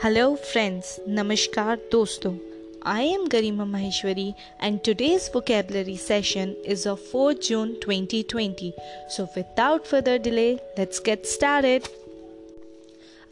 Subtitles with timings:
[0.00, 1.00] Hello, friends.
[1.08, 2.38] Namaskar, dosto.
[2.82, 8.74] I am Garima Maheshwari, and today's vocabulary session is of 4 June 2020.
[9.08, 11.88] So, without further delay, let's get started.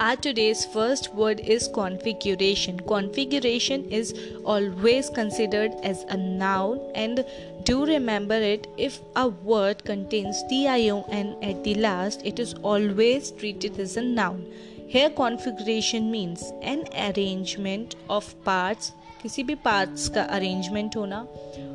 [0.00, 2.80] Our today's first word is configuration.
[2.80, 7.26] Configuration is always considered as a noun, and
[7.64, 13.78] do remember it if a word contains tion at the last, it is always treated
[13.78, 14.46] as a noun.
[14.94, 21.18] Here configuration means an arrangement of parts किसी भी parts का arrangement होना,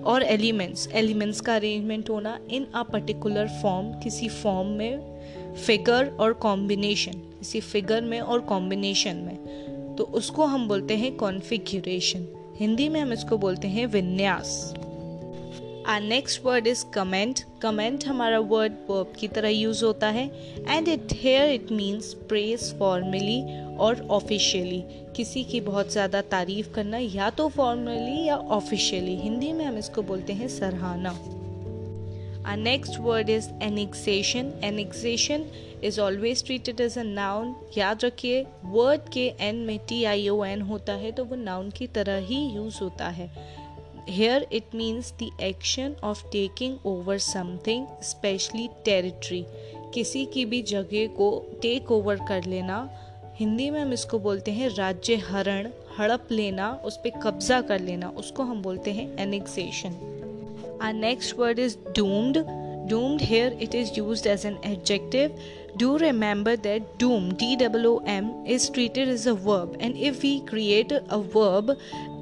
[0.05, 6.33] और elements elements का arrangement होना in a particular form किसी form में figure और
[6.33, 12.27] कॉम्बिनेशन किसी फिगर में और कॉम्बिनेशन में। तो उसको हम बोलते हैं कॉन्फ़िगरेशन
[12.59, 14.73] हिंदी में हम इसको बोलते हैं विन्यास।
[15.89, 20.25] Our next word is comment comment हमारा वर्ड वर्ब की तरह यूज़ होता है
[20.67, 23.41] and it here it means press formally
[23.85, 24.82] और ऑफिशियली
[25.15, 30.01] किसी की बहुत ज़्यादा तारीफ़ करना या तो फॉर्मली या ऑफिशियली हिंदी में हम इसको
[30.01, 31.17] बोलते हैं सराहना.
[32.41, 34.48] Our next word is annexation.
[34.63, 35.43] Annexation
[35.84, 37.54] is always treated as a noun.
[37.77, 41.70] याद रखिए वर्ड के एन में टी आई ओ एन होता है तो वो नाउन
[41.71, 43.29] की तरह ही यूज़ होता है.
[44.10, 49.43] here it means the action of taking over something, especially territory.
[49.93, 51.29] किसी की भी जगह को
[51.62, 52.77] टेक ओवर कर लेना,
[53.40, 58.10] हिंदी में हम इसको बोलते हैं राज्य हरण, हड़प लेना, उस पर कब्जा कर लेना,
[58.18, 59.96] उसको हम बोलते हैं annexation
[60.82, 62.38] our next word is doomed
[62.90, 65.40] doomed here it is use as an adjective
[65.78, 70.38] do remember that doom D double M is treated is a verb and if we
[70.50, 71.75] create a verb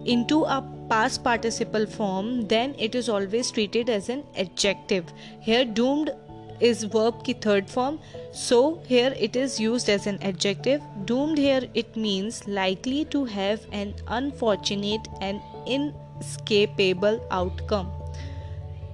[0.24, 5.06] into a past participle form, then it is always treated as an adjective.
[5.40, 6.12] Here, doomed
[6.60, 8.00] is verb ki third form,
[8.32, 10.82] so here it is used as an adjective.
[11.06, 17.92] Doomed here it means likely to have an unfortunate and inescapable outcome.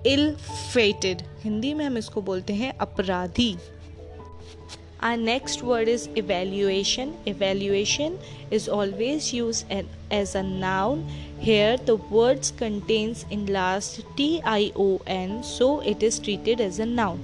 [0.03, 0.35] Ill
[0.71, 3.55] fated Hindi में हम इसको बोलते हैं अपराधी
[5.03, 7.17] Our next word is evaluation.
[7.25, 8.19] Evaluation
[8.49, 9.65] is always used
[10.09, 11.05] as a noun.
[11.39, 17.19] Here the words contains in last tion so it is treated as a noun.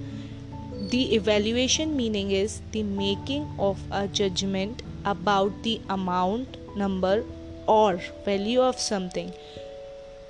[0.89, 7.23] The evaluation meaning is the making of a judgment about the amount, number
[7.65, 9.31] or value of something.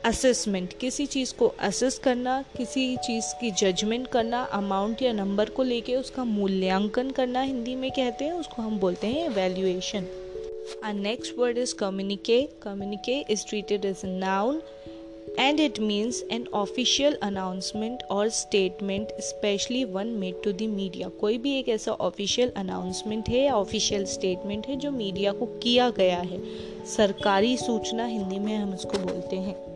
[0.06, 5.64] Assessment किसी चीज़ को assess करना, किसी चीज़ की judgement करना amount या number को
[5.64, 10.08] लेके उसका मूल्यांकन करना हिंदी में कहते हैं, उसको हम बोलते हैं valuation
[10.86, 11.76] Our next word is.
[11.76, 14.62] Communique is treated as a noun
[15.40, 21.10] and it means an official announcement or statement, especially one made to the media.
[21.10, 25.90] कोई भी एक ऐसा ऑफिशियल अनाउंसमेंट है या ऑफिशियल स्टेटमेंट है जो मीडिया को किया
[25.90, 26.40] गया है।
[26.86, 29.69] सरकारी सूचना हिंदी में हम उसको बोलते हैं।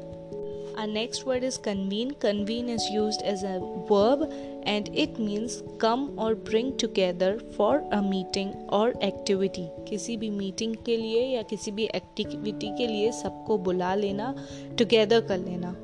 [0.75, 2.11] Our next word is convene.
[2.19, 4.33] Convene is used as a verb
[4.65, 9.65] and it means come or bring together for a meeting or activity.
[9.89, 14.33] किसी भी मीटिंग के लिए या किसी भी एक्टिविटी के लिए सबको बुला लेना
[14.77, 15.75] टुगेदर कर लेना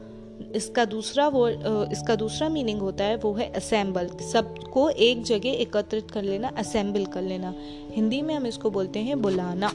[0.55, 1.47] इसका दूसरा वो
[1.91, 7.05] इसका दूसरा मीनिंग होता है, वो है असेंबल सबको एक जगह एकत्रित कर लेना असेंबल
[7.13, 7.53] कर लेना
[7.91, 9.71] हिंदी में हम इसको बोलते हैं बुलाना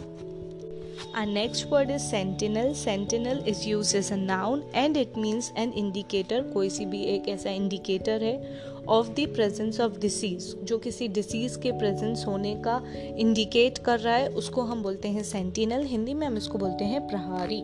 [1.14, 2.74] Our next word is sentinel.
[2.74, 6.40] Sentinel is used as a noun and it means an indicator.
[6.52, 8.58] कोई सी भी एक ऐसा indicator है
[8.88, 12.82] of the presence of disease जो किसी डिसीज के प्रेजेंस होने का
[13.18, 17.08] इंडिकेट कर रहा है, उसको हम बोलते हैं सेंटिनल हिंदी में हम इसको बोलते हैं
[17.08, 17.62] प्रहारी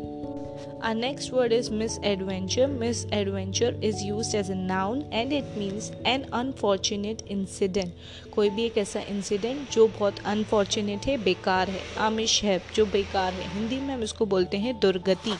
[0.83, 2.67] Our next word is misadventure.
[2.69, 7.93] Misadventure is used as a noun and it means an unfortunate incident.
[8.35, 13.33] कोई भी एक ऐसा इंसिडेंट जो बहुत अनफॉर्चुनेट है बेकार है आमिश है जो बेकार
[13.33, 15.37] है हिंदी में हम इसको बोलते हैं दुर्गति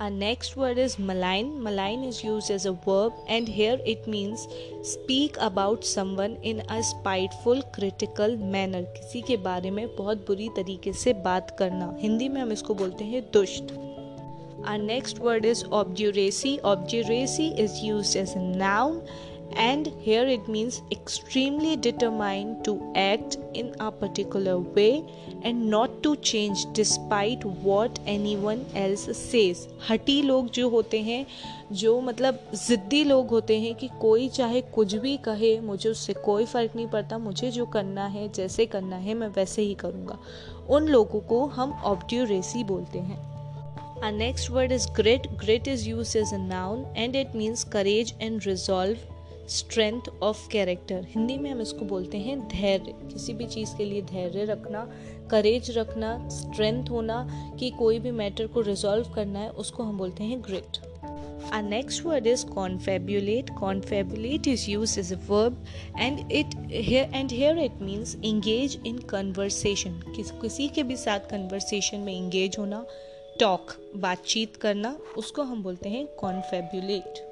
[0.00, 1.50] Our next word is malign.
[1.62, 4.48] Malign is used as a verb, and here it means
[4.82, 8.82] speak about someone in a spiteful, critical manner.
[8.96, 13.04] किसी के बारे में बहुत बुरी तरीके से बात करना हिंदी में हम इसको बोलते
[13.04, 13.72] हैं दुष्ट
[14.64, 16.60] Our next word is obduracy.
[16.62, 19.02] Obduracy is used as a noun
[19.56, 25.04] and here it means extremely determined to act in a particular way
[25.42, 31.26] and not to change despite what anyone else says हटी लोग जो होते हैं
[31.72, 36.44] जो मतलब ज़िद्दी लोग होते हैं कि कोई चाहे कुछ भी कहे मुझे उससे कोई
[36.44, 40.18] फ़र्क नहीं पड़ता मुझे जो करना है जैसे करना है मैं वैसे ही करूँगा
[40.70, 43.31] उन लोगों को हम ऑब्ड्यूरेसी बोलते हैं
[44.02, 45.28] Our next word is grit.
[45.38, 48.98] Grit is used as a noun and it means courage and resolve,
[49.46, 50.96] strength of character.
[51.12, 54.80] Hindi में हम इसको बोलते हैं धैर्य किसी भी चीज़ के लिए धैर्य रखना
[55.30, 57.18] करेज रखना स्ट्रेंथ होना
[57.60, 60.78] कि कोई भी मैटर को रिजॉल्व करना है उसको हम बोलते हैं grit
[61.52, 65.64] our next word is confabulate confabulate is use is a verb
[65.98, 66.56] and it
[67.14, 72.84] and here it means engage in conversation किसी के भी साथ कन्वर्सेशन में इंगेज होना
[73.40, 77.28] टॉक, बातचीत करना, उसको हम बोलते हैं confabulate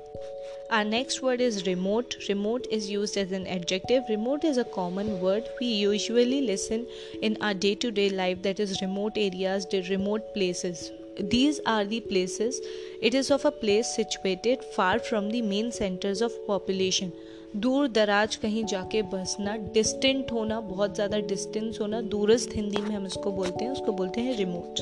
[0.72, 5.10] our next word is remote remote is use as an adjective remote is a common
[5.22, 6.86] word we usually listen
[7.22, 12.00] in our day to day life that is remote areas remote places these are the
[12.00, 12.62] places
[13.02, 17.12] it is of a place situated far from the main centres of population
[17.56, 23.06] दूर दराज कहीं जाके बसना distant होना, बहुत ज़्यादा distance होना, दूरस्थ हिंदी में हम
[23.06, 24.80] इसको बोलते हैं, उसको बोलते हैं remote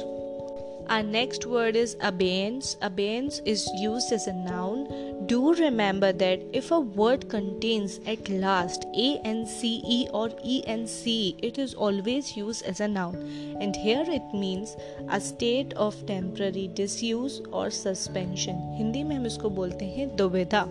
[0.90, 2.78] Our next word is abeyance.
[2.82, 4.88] Abeyance is used as a noun
[5.26, 9.64] do remember that if a word contains at last ance
[10.12, 13.16] or ence, it is always used as a noun,
[13.62, 14.76] and here it means
[15.10, 18.60] a state of temporary disuse or suspension.
[18.78, 20.64] Hindi में हम इसको बोलते हैं दुविधा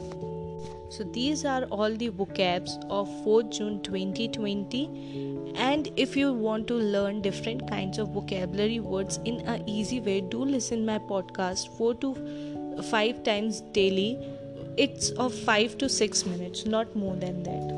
[0.89, 6.75] so these are all the vocabs of 4 June 2020 and if you want to
[6.75, 11.95] learn different kinds of vocabulary words in a easy way do listen my podcast 4
[11.95, 14.11] to 5 times daily
[14.77, 17.69] it's of 5 to 6 minutes, not more than that.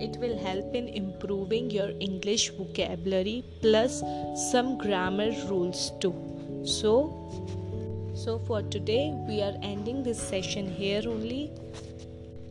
[0.00, 4.04] It will help in improving your English vocabulary plus
[4.52, 6.14] some grammar rules too.
[6.64, 6.92] So,
[8.14, 11.50] so for today, we are ending this session here only.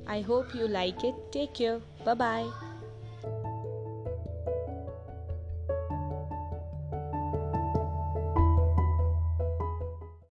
[0.07, 1.15] I hope you like it.
[1.31, 1.79] Take care.
[2.05, 2.66] Bye bye.